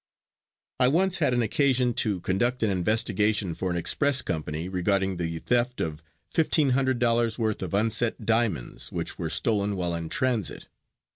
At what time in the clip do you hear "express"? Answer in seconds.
3.77-4.23